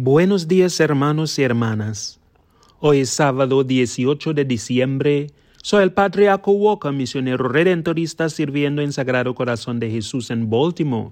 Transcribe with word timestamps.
Buenos 0.00 0.46
días 0.46 0.78
hermanos 0.78 1.36
y 1.40 1.42
hermanas. 1.42 2.20
Hoy 2.78 3.00
es 3.00 3.10
sábado 3.10 3.64
18 3.64 4.32
de 4.32 4.44
diciembre. 4.44 5.32
Soy 5.60 5.82
el 5.82 5.92
Padre 5.92 6.32
Walker, 6.32 6.92
misionero 6.92 7.48
redentorista 7.48 8.28
sirviendo 8.28 8.80
en 8.80 8.92
Sagrado 8.92 9.34
Corazón 9.34 9.80
de 9.80 9.90
Jesús 9.90 10.30
en 10.30 10.48
Baltimore. 10.48 11.10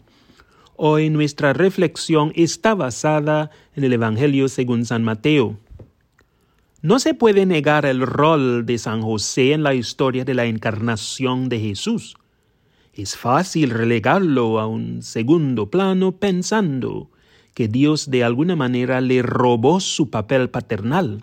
Hoy 0.77 1.11
nuestra 1.11 1.53
reflexión 1.53 2.31
está 2.37 2.77
basada 2.77 3.51
en 3.75 3.83
el 3.83 3.93
Evangelio 3.93 4.49
según 4.49 4.85
San 4.85 5.03
Mateo. 5.03 5.59
No 6.81 7.01
se 7.01 7.13
puede 7.13 7.45
negar 7.45 7.87
el 7.87 8.03
rol 8.03 8.67
de 8.67 8.79
San 8.79 9.03
José 9.03 9.53
en 9.53 9.65
la 9.65 9.75
historia 9.75 10.25
de 10.25 10.35
la 10.35 10.45
encarnación 10.45 11.49
de 11.49 11.59
Jesús. 11.59 12.17
Es 12.95 13.17
fácil 13.17 13.71
relegarlo 13.71 14.61
a 14.61 14.69
un 14.69 15.03
segundo 15.03 15.73
plano 15.73 16.13
pensando 16.13 17.11
que 17.57 17.69
Dios 17.69 18.11
de 18.11 18.23
alguna 18.23 18.55
manera 18.55 19.01
le 19.01 19.23
robó 19.23 19.81
su 19.81 20.11
papel 20.11 20.51
paternal. 20.51 21.23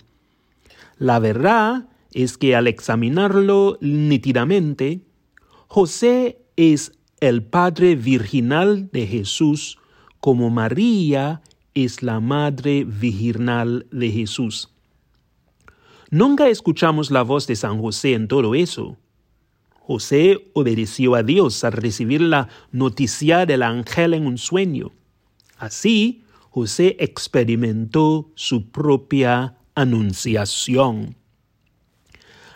La 0.97 1.19
verdad 1.19 1.85
es 2.11 2.39
que 2.39 2.55
al 2.55 2.65
examinarlo 2.65 3.77
nítidamente, 3.81 5.01
José 5.67 6.39
es 6.55 6.93
el 7.19 7.43
padre 7.43 7.95
virginal 7.95 8.89
de 8.91 9.05
Jesús, 9.05 9.77
como 10.19 10.49
María 10.49 11.43
es 11.75 12.01
la 12.01 12.19
madre 12.19 12.83
virginal 12.83 13.85
de 13.91 14.09
Jesús. 14.09 14.71
Nunca 16.09 16.49
escuchamos 16.49 17.11
la 17.11 17.21
voz 17.21 17.45
de 17.45 17.55
San 17.55 17.79
José 17.79 18.15
en 18.15 18.27
todo 18.27 18.55
eso. 18.55 18.97
José 19.81 20.49
obedeció 20.53 21.13
a 21.13 21.21
Dios 21.21 21.63
al 21.63 21.73
recibir 21.73 22.21
la 22.21 22.49
noticia 22.71 23.45
del 23.45 23.61
ángel 23.61 24.15
en 24.15 24.25
un 24.25 24.39
sueño. 24.39 24.93
Así, 25.59 26.22
José 26.53 26.97
experimentó 26.99 28.29
su 28.35 28.69
propia 28.69 29.57
anunciación. 29.73 31.15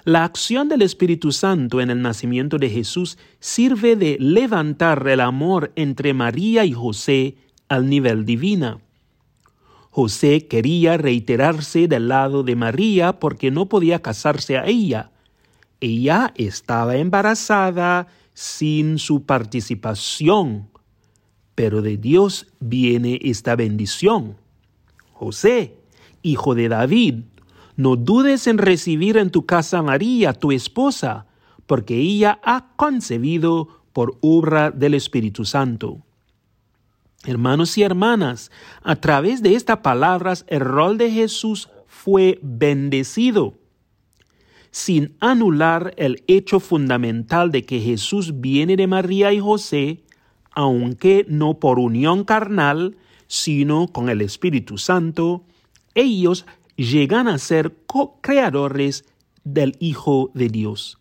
La 0.03 0.23
acción 0.23 0.69
del 0.69 0.83
Espíritu 0.83 1.31
Santo 1.31 1.81
en 1.81 1.89
el 1.89 2.03
nacimiento 2.03 2.59
de 2.59 2.69
Jesús 2.69 3.17
sirve 3.39 3.95
de 3.95 4.17
levantar 4.19 5.07
el 5.07 5.19
amor 5.19 5.71
entre 5.75 6.13
María 6.13 6.63
y 6.63 6.73
José 6.73 7.37
al 7.69 7.89
nivel 7.89 8.23
divino. 8.23 8.81
José 9.89 10.45
quería 10.45 10.97
reiterarse 10.97 11.87
del 11.87 12.07
lado 12.07 12.43
de 12.43 12.55
María 12.55 13.19
porque 13.19 13.49
no 13.49 13.67
podía 13.67 14.03
casarse 14.03 14.59
a 14.59 14.67
ella. 14.67 15.09
Ella 15.81 16.35
estaba 16.35 16.97
embarazada 16.97 18.05
sin 18.35 18.99
su 18.99 19.25
participación 19.25 20.69
pero 21.57 21.81
de 21.81 21.97
Dios 21.97 22.45
viene 22.59 23.19
esta 23.23 23.55
bendición. 23.55 24.37
José, 25.11 25.79
hijo 26.21 26.53
de 26.53 26.69
David, 26.69 27.23
no 27.75 27.95
dudes 27.95 28.45
en 28.45 28.59
recibir 28.59 29.17
en 29.17 29.31
tu 29.31 29.47
casa 29.47 29.79
a 29.79 29.81
María, 29.81 30.33
tu 30.33 30.51
esposa, 30.51 31.25
porque 31.65 31.95
ella 31.95 32.39
ha 32.43 32.75
concebido 32.75 33.69
por 33.91 34.19
obra 34.21 34.69
del 34.69 34.93
Espíritu 34.93 35.45
Santo. 35.45 36.05
Hermanos 37.25 37.75
y 37.79 37.81
hermanas, 37.81 38.51
a 38.83 38.97
través 38.97 39.41
de 39.41 39.55
estas 39.55 39.77
palabras 39.77 40.45
el 40.49 40.59
rol 40.59 40.99
de 40.99 41.09
Jesús 41.09 41.69
fue 41.87 42.37
bendecido. 42.43 43.55
Sin 44.69 45.17
anular 45.21 45.95
el 45.97 46.23
hecho 46.27 46.59
fundamental 46.59 47.49
de 47.49 47.63
que 47.63 47.79
Jesús 47.79 48.41
viene 48.41 48.75
de 48.75 48.85
María 48.85 49.33
y 49.33 49.39
José, 49.39 50.03
aunque 50.57 51.23
no 51.29 51.59
por 51.59 51.77
unión 51.77 52.23
carnal, 52.23 52.97
sino 53.27 53.89
con 53.89 54.09
el 54.09 54.21
Espíritu 54.21 54.79
Santo, 54.79 55.43
ellos 55.93 56.47
llegan 56.75 57.27
a 57.27 57.37
ser 57.37 57.75
co-creadores 57.85 59.05
del 59.43 59.75
Hijo 59.79 60.31
de 60.33 60.49
Dios. 60.49 60.97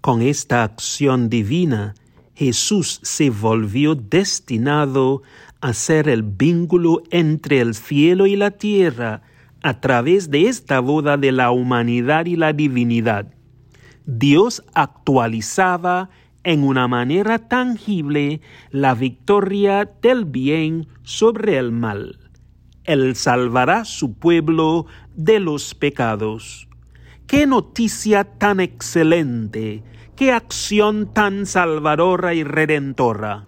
Con 0.00 0.22
esta 0.22 0.62
acción 0.62 1.28
divina, 1.28 1.96
Jesús 2.36 3.00
se 3.02 3.30
volvió 3.30 3.96
destinado 3.96 5.22
a 5.60 5.74
ser 5.74 6.08
el 6.08 6.22
vínculo 6.22 7.02
entre 7.10 7.60
el 7.60 7.74
cielo 7.74 8.28
y 8.28 8.36
la 8.36 8.52
tierra 8.52 9.22
a 9.60 9.80
través 9.80 10.30
de 10.30 10.46
esta 10.46 10.78
boda 10.78 11.16
de 11.16 11.32
la 11.32 11.50
humanidad 11.50 12.26
y 12.26 12.36
la 12.36 12.52
divinidad. 12.52 13.34
Dios 14.06 14.62
actualizaba 14.72 16.10
en 16.44 16.64
una 16.64 16.88
manera 16.88 17.38
tangible 17.38 18.40
la 18.70 18.94
victoria 18.94 19.90
del 20.00 20.24
bien 20.24 20.88
sobre 21.02 21.58
el 21.58 21.72
mal. 21.72 22.18
Él 22.84 23.14
salvará 23.14 23.84
su 23.84 24.14
pueblo 24.14 24.86
de 25.14 25.40
los 25.40 25.74
pecados. 25.74 26.68
¡Qué 27.26 27.46
noticia 27.46 28.24
tan 28.24 28.58
excelente! 28.60 29.84
¡Qué 30.16 30.32
acción 30.32 31.12
tan 31.12 31.46
salvadora 31.46 32.34
y 32.34 32.42
redentora! 32.42 33.46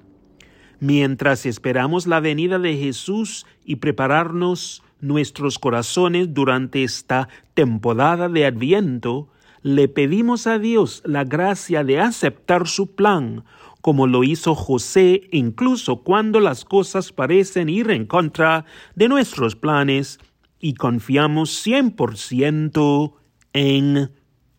Mientras 0.78 1.46
esperamos 1.46 2.06
la 2.06 2.20
venida 2.20 2.58
de 2.58 2.76
Jesús 2.76 3.46
y 3.64 3.76
prepararnos 3.76 4.82
nuestros 5.00 5.58
corazones 5.58 6.32
durante 6.32 6.84
esta 6.84 7.28
temporada 7.54 8.28
de 8.28 8.46
Adviento, 8.46 9.31
le 9.62 9.88
pedimos 9.88 10.46
a 10.46 10.58
Dios 10.58 11.02
la 11.04 11.24
gracia 11.24 11.84
de 11.84 12.00
aceptar 12.00 12.66
su 12.66 12.94
plan, 12.94 13.44
como 13.80 14.06
lo 14.06 14.24
hizo 14.24 14.54
José 14.54 15.22
incluso 15.32 16.02
cuando 16.02 16.40
las 16.40 16.64
cosas 16.64 17.12
parecen 17.12 17.68
ir 17.68 17.90
en 17.90 18.06
contra 18.06 18.64
de 18.94 19.08
nuestros 19.08 19.56
planes 19.56 20.18
y 20.60 20.74
confiamos 20.74 21.66
100% 21.66 23.14
en 23.52 24.10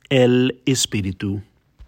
el 0.10 0.62
Espíritu. 0.66 1.42